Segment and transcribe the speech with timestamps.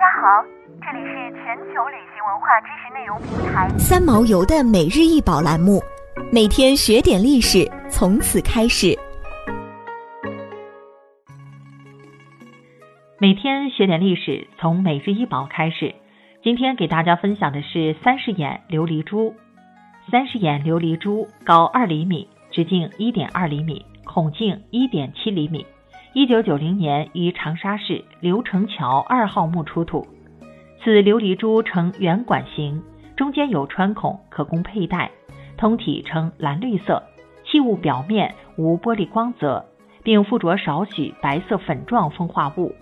[0.00, 0.42] 家好，
[0.80, 5.78] 这里是全球旅行文化知识内容平台三毛游的每日一宝栏目，
[6.32, 8.98] 每天学点历史，从此开始。
[13.18, 15.94] 每天学点历史，从每日一宝开始。
[16.42, 19.34] 今天给大家分享的是三十眼琉璃珠。
[20.10, 25.66] 三十眼琉璃珠高二厘米，直径一点二厘米，孔径一点七厘米。
[26.12, 30.08] 一九九零年于长沙市刘成桥二号墓出土。
[30.82, 32.82] 此琉璃珠呈圆管形，
[33.16, 35.08] 中间有穿孔，可供佩戴。
[35.56, 37.04] 通体呈蓝绿色，
[37.44, 39.64] 器物表面无玻璃光泽，
[40.02, 42.74] 并附着少许白色粉状风化物。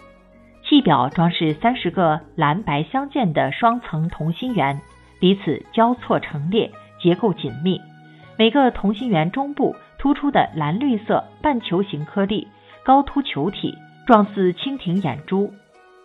[0.64, 4.80] 器表装饰三十个蓝白相间的双层同心圆，
[5.20, 7.78] 彼此交错成列，结构紧密。
[8.38, 12.48] 每个同心圆中部突出的蓝绿色半球形颗粒。
[12.88, 15.52] 高凸球体，状似蜻蜓眼珠。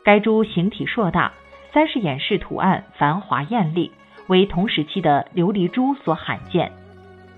[0.04, 1.32] 该珠形体硕大，
[1.72, 3.90] 三是眼式图案繁华艳丽，
[4.28, 6.74] 为同时期的琉璃珠所罕见。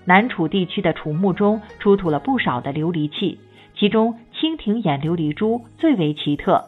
[0.04, 3.38] 南楚地区的楚墓中出土了不少的琉璃器，
[3.76, 6.64] 其中蜻蜓眼琉璃珠最为奇特。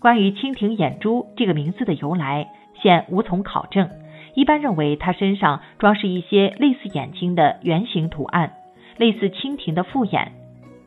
[0.00, 2.48] 关于蜻蜓眼珠这个名字的由来，
[2.82, 3.90] 现无从考证。
[4.34, 8.54] 一般认为它身上装饰一些类似眼睛的圆形图案，
[8.96, 10.32] 类似蜻蜓的复眼。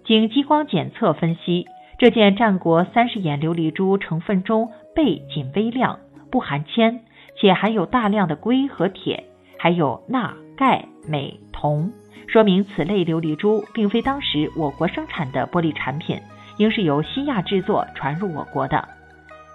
[0.05, 1.65] 经激光检测分析，
[1.97, 5.99] 这件战国三十眼琉璃珠成分中钡仅微量，
[6.31, 6.99] 不含铅，
[7.39, 9.23] 且含有大量的硅和铁，
[9.57, 11.91] 还有钠、钙、镁、铜，
[12.27, 16.21] 说明此类琉璃珠并非当时我国生产的玻璃产品，
[16.57, 18.87] 应是由西亚制作传入我国的。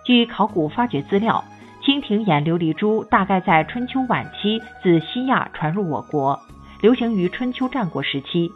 [0.04, 1.44] 据考古发掘资料，
[1.84, 6.36] 蜻蜓眼琉璃珠大概在春秋晚期自西亚传入我国，
[6.82, 8.50] 流行于春秋战国时期。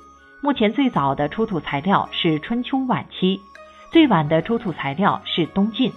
[0.45, 3.41] 目前最早的出土材料是春秋晚期，
[3.91, 5.91] 最晚的出土材料是东晋。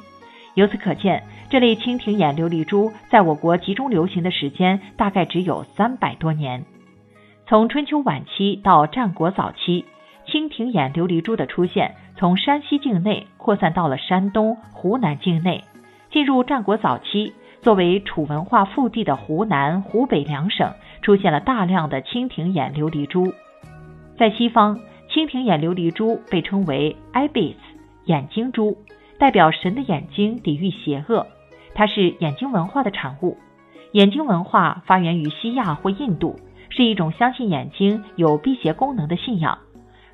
[0.54, 6.64] 由此可见，这类蜻蜓眼琉璃珠在我国集中流行的时间大概只有三百多年。
[7.46, 9.84] 从春秋晚期到战国早期，
[10.26, 15.62] 蜻蜓眼琉璃珠的出现从山西境内扩散到了山东、湖南境内。
[16.10, 23.34] 进入战国早期，作为楚文化腹地的湖南、湖北两省出现了大量的蜻蜓眼琉璃珠。
[24.18, 24.80] 在西方，
[25.12, 27.56] 蜻蜓眼琉璃珠被称为 ibis
[28.06, 28.76] 眼睛珠，
[29.20, 31.28] 代表神的眼睛抵御邪恶。
[31.76, 33.38] 它是眼睛文化的产物。
[33.92, 36.36] 眼睛文化发源于西亚或印度，
[36.70, 39.60] 是一种相信眼睛有辟邪功能的信仰。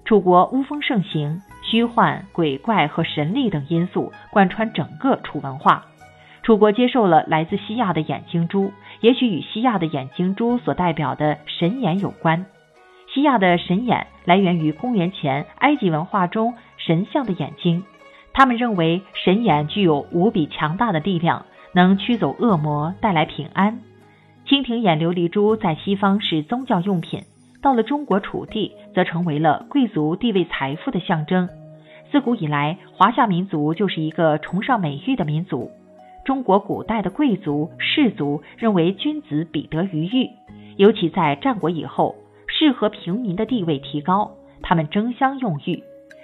[0.03, 5.85] 楚国巫风盛行，虚幻、鬼怪和神力等因素贯穿整个楚文化。
[6.43, 12.45] 楚国接受了来自西亚的眼睛珠，也许与西亚的眼睛珠所代表的神眼有关。
[13.13, 17.83] 西亚的神眼来源于公元前埃及文化中神像的眼睛，
[18.33, 23.81] 他们认为神眼具有无比强大的力量，能驱走恶魔，带来平安。
[24.47, 27.21] 蜻蜓眼琉璃珠在西方是宗教用品，
[27.61, 31.47] 到了中国楚地则成为了贵族地位财富的象征。
[32.11, 35.69] 自古以来，华夏民族就是一个崇尚美玉的民族。
[36.25, 40.31] 中国古代的贵族士族认为君子比得于玉，
[40.77, 42.15] 尤其在战国以后。
[42.63, 45.83] 适合平民的地位提高，他们争相用玉。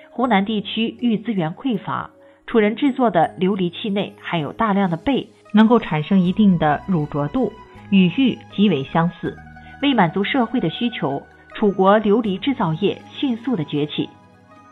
[0.09, 2.11] 湖南地区玉资源匮乏，
[2.47, 7.51] 楚人制作的琉璃器内含有大量的钡，能够产生一定的乳浊度，
[7.89, 9.37] 与玉极为相似。
[9.81, 11.21] 为满足社会的需求，
[11.55, 14.07] 楚国琉璃制造业迅速的崛起。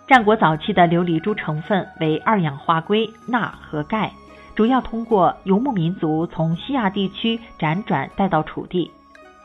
[0.07, 4.13] 战国早期的琉璃珠成分为二氧化硅、钠和钙，
[4.55, 8.89] 主要通过游牧民族从西亚地区辗转带到楚地。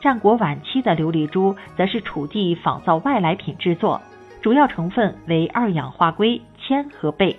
[0.03, 4.01] 战国晚期的琉璃珠则是楚地仿造外来品制作，
[4.41, 7.33] 主要成分为二氧化硅、铅和钡。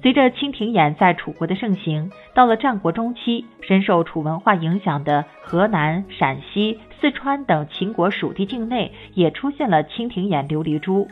[0.00, 11.06] 随着蜻蜓眼在楚国的盛行，到了战国中期，深受楚文化影响的河南、陕西、四川等秦国属地境内也出现了蜻蜓眼琉璃珠，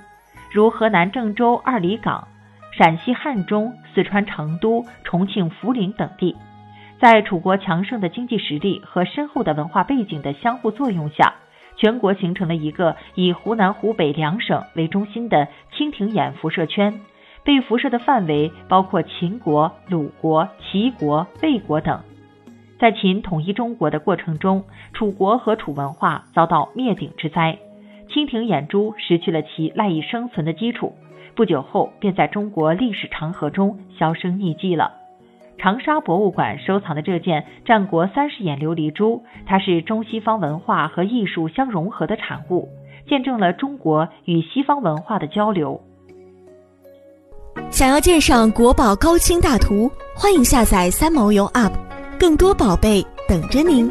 [0.51, 2.27] 如河南郑州二里岗、
[2.71, 6.35] 陕西汉中、四川成都、重庆涪陵等地。
[7.03, 11.35] 在楚国强盛的经济实力和深厚的文化背景的相互作用下，
[11.75, 17.01] 全国形成了一个以湖南、湖北两省为中心的蜻蜓眼辐射圈，
[17.43, 22.03] 被辐射的范围包括秦国、鲁国、齐国、魏国等。
[22.79, 24.63] 在秦统一中国的过程中，
[24.93, 27.59] 楚国和楚文化遭到灭顶之灾，
[28.11, 30.95] 蜻蜓眼珠失去了其赖以生存的基础，
[31.35, 35.02] 不久后便在中国历史长河中销声匿迹了。
[35.63, 42.69] 长沙博物馆收藏的这件战国三十眼琉璃珠，它是中西方文化和艺术相融合的产物，
[43.09, 45.81] 见证了中国与西方文化的交流。
[47.71, 51.71] 想要鉴赏国宝高清大图，欢迎下载三毛游 App，
[52.19, 53.89] 更多宝贝等着您。